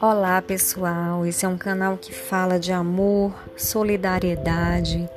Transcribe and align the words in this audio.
Olá 0.00 0.42
pessoal, 0.42 1.24
esse 1.24 1.46
é 1.46 1.48
um 1.48 1.56
canal 1.56 1.96
que 1.96 2.12
fala 2.12 2.58
de 2.58 2.72
amor, 2.72 3.32
solidariedade, 3.56 5.08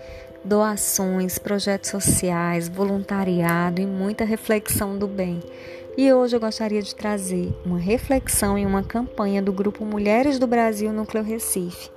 doações, 0.44 1.38
projetos 1.38 1.90
sociais, 1.90 2.70
voluntariado 2.70 3.82
e 3.82 3.86
muita 3.86 4.24
reflexão 4.24 4.98
do 4.98 5.08
bem. 5.08 5.42
E 5.98 6.12
hoje 6.12 6.36
eu 6.36 6.42
gostaria 6.42 6.82
de 6.82 6.94
trazer 6.94 7.54
uma 7.66 7.80
reflexão 7.80 8.58
e 8.58 8.66
uma 8.66 8.84
campanha 8.84 9.42
do 9.42 9.54
grupo 9.54 9.86
Mulheres 9.86 10.38
do 10.38 10.46
Brasil 10.46 10.92
Núcleo 10.92 11.24
Recife. 11.24 11.90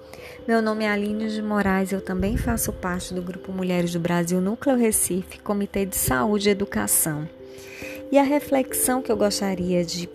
Meu 0.47 0.63
nome 0.63 0.85
é 0.85 0.89
Aline 0.89 1.29
de 1.29 1.43
Moraes, 1.43 1.91
eu 1.91 2.01
também 2.01 2.37
faço 2.37 2.73
parte 2.73 3.13
do 3.13 3.21
grupo 3.21 3.51
Mulheres 3.51 3.93
do 3.93 3.99
Brasil 3.99 4.41
Núcleo 4.41 4.77
Recife, 4.77 5.41
Comitê 5.41 5.85
de 5.85 5.97
Saúde 5.97 6.49
e 6.49 6.53
Educação. 6.53 7.29
E 8.13 8.19
a 8.19 8.23
reflexão 8.23 9.03
que 9.03 9.11
eu 9.11 9.17
gostaria 9.17 9.85
de 9.85 10.09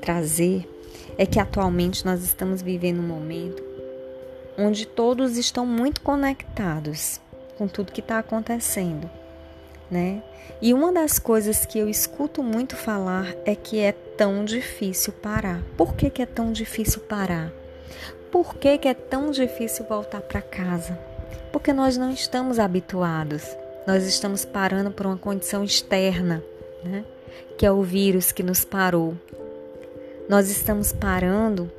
trazer 0.00 0.68
é 1.16 1.24
que 1.24 1.38
atualmente 1.38 2.04
nós 2.04 2.24
estamos 2.24 2.60
vivendo 2.60 2.98
um 2.98 3.06
momento 3.06 3.62
onde 4.58 4.84
todos 4.84 5.38
estão 5.38 5.64
muito 5.64 6.00
conectados 6.00 7.20
com 7.56 7.68
tudo 7.68 7.92
que 7.92 8.00
está 8.00 8.18
acontecendo, 8.18 9.08
né? 9.92 10.22
E 10.60 10.72
uma 10.72 10.90
das 10.90 11.18
coisas 11.18 11.66
que 11.66 11.78
eu 11.78 11.88
escuto 11.88 12.42
muito 12.42 12.74
falar 12.74 13.34
é 13.44 13.54
que 13.54 13.78
é 13.78 13.92
tão 13.92 14.44
difícil 14.44 15.12
parar. 15.12 15.62
Por 15.76 15.94
que, 15.94 16.08
que 16.08 16.22
é 16.22 16.26
tão 16.26 16.50
difícil 16.50 17.02
parar? 17.02 17.52
Por 18.30 18.56
que, 18.56 18.78
que 18.78 18.88
é 18.88 18.94
tão 18.94 19.30
difícil 19.30 19.84
voltar 19.84 20.22
para 20.22 20.40
casa? 20.40 20.98
Porque 21.52 21.72
nós 21.72 21.98
não 21.98 22.10
estamos 22.10 22.58
habituados. 22.58 23.44
Nós 23.86 24.04
estamos 24.04 24.44
parando 24.44 24.90
por 24.90 25.04
uma 25.04 25.18
condição 25.18 25.62
externa, 25.62 26.42
né? 26.82 27.04
Que 27.58 27.66
é 27.66 27.70
o 27.70 27.82
vírus 27.82 28.32
que 28.32 28.42
nos 28.42 28.64
parou, 28.64 29.16
nós 30.32 30.50
estamos 30.50 30.92
parando 30.92 31.70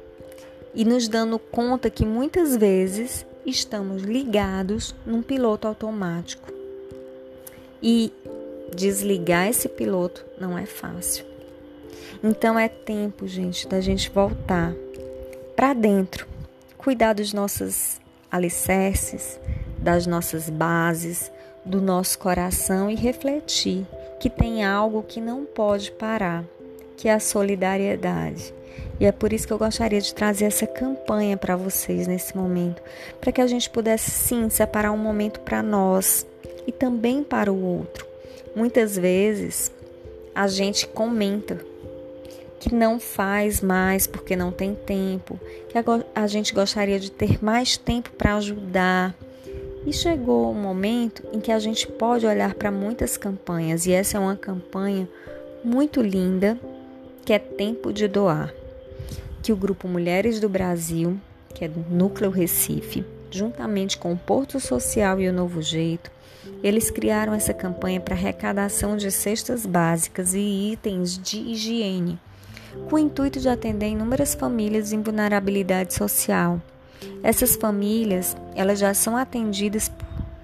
e 0.75 0.85
nos 0.85 1.07
dando 1.07 1.39
conta 1.39 1.89
que 1.89 2.05
muitas 2.05 2.55
vezes 2.55 3.25
estamos 3.43 4.03
ligados 4.03 4.93
num 5.05 5.23
piloto 5.23 5.67
automático. 5.67 6.52
E 7.83 8.13
desligar 8.73 9.47
esse 9.47 9.67
piloto 9.67 10.25
não 10.39 10.57
é 10.57 10.65
fácil. 10.65 11.25
Então 12.23 12.57
é 12.57 12.69
tempo, 12.69 13.27
gente, 13.27 13.67
da 13.67 13.81
gente 13.81 14.09
voltar 14.09 14.73
para 15.55 15.73
dentro, 15.73 16.25
cuidar 16.77 17.13
dos 17.13 17.33
nossos 17.33 17.99
alicerces, 18.31 19.39
das 19.77 20.07
nossas 20.07 20.49
bases, 20.49 21.29
do 21.65 21.81
nosso 21.81 22.17
coração 22.17 22.89
e 22.89 22.95
refletir 22.95 23.85
que 24.19 24.29
tem 24.29 24.63
algo 24.63 25.03
que 25.03 25.19
não 25.19 25.43
pode 25.43 25.91
parar 25.91 26.45
que 27.03 27.09
é 27.09 27.13
a 27.13 27.19
solidariedade. 27.19 28.53
E 28.97 29.05
é 29.05 29.11
por 29.11 29.33
isso 29.33 29.45
que 29.45 29.51
eu 29.51 29.57
gostaria 29.57 29.99
de 29.99 30.15
trazer 30.15 30.45
essa 30.45 30.65
campanha 30.65 31.35
para 31.35 31.55
vocês 31.55 32.07
nesse 32.07 32.35
momento, 32.37 32.81
para 33.19 33.31
que 33.31 33.41
a 33.41 33.47
gente 33.47 33.69
pudesse 33.69 34.09
sim 34.09 34.49
separar 34.49 34.91
um 34.91 34.97
momento 34.97 35.41
para 35.41 35.61
nós 35.61 36.25
e 36.67 36.71
também 36.71 37.23
para 37.23 37.51
o 37.51 37.63
outro. 37.63 38.05
Muitas 38.55 38.97
vezes 38.97 39.71
a 40.33 40.47
gente 40.47 40.87
comenta 40.87 41.59
que 42.59 42.73
não 42.73 42.99
faz 42.99 43.59
mais 43.59 44.07
porque 44.07 44.35
não 44.35 44.51
tem 44.51 44.73
tempo, 44.73 45.37
que 45.67 45.77
a 46.15 46.27
gente 46.27 46.53
gostaria 46.53 46.99
de 46.99 47.11
ter 47.11 47.43
mais 47.43 47.75
tempo 47.75 48.09
para 48.11 48.35
ajudar. 48.35 49.13
E 49.85 49.91
chegou 49.91 50.45
o 50.45 50.51
um 50.51 50.61
momento 50.61 51.23
em 51.33 51.41
que 51.41 51.51
a 51.51 51.59
gente 51.59 51.85
pode 51.85 52.25
olhar 52.25 52.53
para 52.53 52.71
muitas 52.71 53.17
campanhas, 53.17 53.85
e 53.85 53.91
essa 53.91 54.17
é 54.17 54.19
uma 54.19 54.37
campanha 54.37 55.09
muito 55.61 56.01
linda 56.01 56.57
que 57.25 57.33
é 57.33 57.39
tempo 57.39 57.91
de 57.91 58.07
doar, 58.07 58.53
que 59.41 59.51
o 59.51 59.57
grupo 59.57 59.87
Mulheres 59.87 60.39
do 60.39 60.47
Brasil, 60.47 61.19
que 61.53 61.65
é 61.65 61.67
do 61.67 61.85
Núcleo 61.93 62.31
Recife, 62.31 63.03
juntamente 63.29 63.97
com 63.97 64.13
o 64.13 64.17
Porto 64.17 64.57
Social 64.57 65.19
e 65.19 65.27
o 65.27 65.33
Novo 65.33 65.61
Jeito, 65.61 66.09
eles 66.63 66.89
criaram 66.89 67.33
essa 67.33 67.53
campanha 67.53 67.99
para 67.99 68.15
arrecadação 68.15 68.95
de 68.95 69.11
cestas 69.11 69.65
básicas 69.65 70.33
e 70.33 70.71
itens 70.71 71.17
de 71.17 71.37
higiene, 71.37 72.19
com 72.89 72.95
o 72.95 72.99
intuito 72.99 73.39
de 73.39 73.49
atender 73.49 73.87
inúmeras 73.87 74.33
famílias 74.33 74.93
em 74.93 75.01
vulnerabilidade 75.01 75.93
social. 75.93 76.61
Essas 77.21 77.55
famílias, 77.55 78.35
elas 78.55 78.79
já 78.79 78.93
são 78.93 79.17
atendidas 79.17 79.91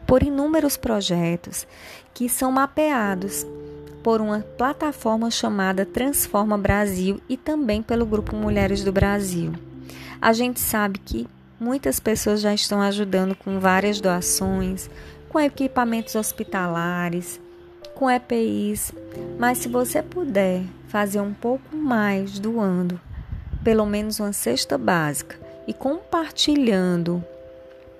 por 0.05 0.23
inúmeros 0.23 0.75
projetos 0.75 1.67
que 2.13 2.27
são 2.27 2.51
mapeados 2.51 3.45
por 4.03 4.21
uma 4.21 4.39
plataforma 4.57 5.29
chamada 5.29 5.85
Transforma 5.85 6.57
Brasil 6.57 7.21
e 7.29 7.37
também 7.37 7.81
pelo 7.81 8.05
Grupo 8.05 8.35
Mulheres 8.35 8.83
do 8.83 8.91
Brasil. 8.91 9.53
A 10.21 10.33
gente 10.33 10.59
sabe 10.59 10.99
que 10.99 11.27
muitas 11.59 11.99
pessoas 11.99 12.41
já 12.41 12.53
estão 12.53 12.81
ajudando 12.81 13.35
com 13.35 13.59
várias 13.59 14.01
doações, 14.01 14.89
com 15.29 15.39
equipamentos 15.39 16.15
hospitalares, 16.15 17.39
com 17.95 18.09
EPIs, 18.09 18.91
mas 19.37 19.59
se 19.59 19.69
você 19.69 20.01
puder 20.01 20.63
fazer 20.87 21.21
um 21.21 21.33
pouco 21.33 21.75
mais 21.75 22.39
doando, 22.39 22.99
pelo 23.63 23.85
menos 23.85 24.19
uma 24.19 24.33
cesta 24.33 24.77
básica 24.77 25.37
e 25.67 25.73
compartilhando 25.73 27.23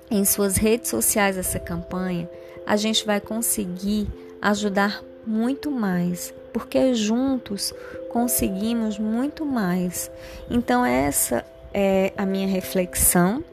em 0.10 0.26
suas 0.26 0.58
redes 0.58 0.90
sociais 0.90 1.38
essa 1.38 1.60
campanha, 1.60 2.30
a 2.66 2.76
gente 2.76 3.06
vai 3.06 3.20
conseguir 3.20 4.08
ajudar 4.42 5.04
muito 5.26 5.70
mais, 5.70 6.34
porque 6.52 6.96
juntos 6.96 7.74
conseguimos 8.10 8.98
muito 8.98 9.46
mais. 9.46 10.10
Então, 10.50 10.84
essa 10.84 11.46
é 11.74 12.12
a 12.18 12.26
minha 12.26 12.48
reflexão. 12.48 13.44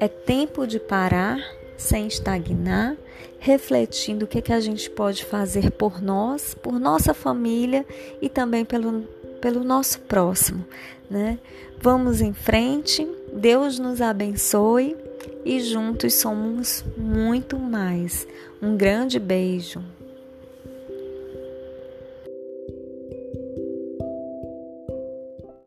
É 0.00 0.08
tempo 0.08 0.66
de 0.66 0.80
parar 0.80 1.38
sem 1.76 2.06
estagnar, 2.06 2.96
refletindo 3.38 4.24
o 4.24 4.28
que, 4.28 4.38
é 4.38 4.42
que 4.42 4.52
a 4.52 4.60
gente 4.60 4.88
pode 4.90 5.24
fazer 5.24 5.70
por 5.72 6.00
nós, 6.00 6.54
por 6.54 6.78
nossa 6.78 7.12
família 7.12 7.84
e 8.20 8.28
também 8.28 8.64
pelo, 8.64 9.02
pelo 9.40 9.62
nosso 9.62 10.00
próximo. 10.00 10.64
Né? 11.10 11.38
Vamos 11.80 12.20
em 12.20 12.32
frente, 12.32 13.06
Deus 13.32 13.78
nos 13.78 14.00
abençoe 14.00 14.96
e 15.44 15.60
juntos 15.60 16.14
somos 16.14 16.84
muito 16.96 17.58
mais. 17.58 18.26
Um 18.62 18.76
grande 18.76 19.18
beijo. 19.18 19.82